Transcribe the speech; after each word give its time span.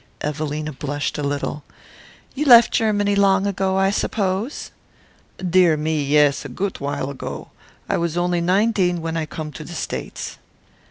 Evelina 0.21 0.73
blushed 0.73 1.19
a 1.19 1.21
little. 1.21 1.63
"You 2.33 2.45
left 2.45 2.73
Germany 2.73 3.15
long 3.15 3.45
ago, 3.45 3.77
I 3.77 3.91
suppose?" 3.91 4.71
"Dear 5.37 5.77
me 5.77 6.03
yes, 6.03 6.43
a 6.43 6.49
goot 6.49 6.81
while 6.81 7.11
ago. 7.11 7.49
I 7.87 7.97
was 7.97 8.17
only 8.17 8.41
ninedeen 8.41 9.01
when 9.01 9.15
I 9.15 9.27
come 9.27 9.51
to 9.51 9.63
the 9.63 9.75
States." 9.75 10.39